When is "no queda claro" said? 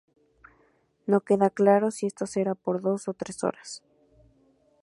1.11-1.91